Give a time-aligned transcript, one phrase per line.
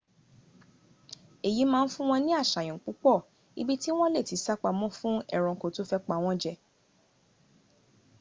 [1.47, 3.13] eyi ma n fun won ni asayan pupo
[3.61, 6.53] ibi ti won le ti sa pamo fun eranko to fe pa won je